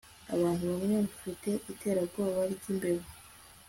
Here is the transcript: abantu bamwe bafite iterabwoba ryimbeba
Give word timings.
abantu 0.35 0.63
bamwe 0.71 0.95
bafite 1.03 1.49
iterabwoba 1.71 2.39
ryimbeba 2.53 3.05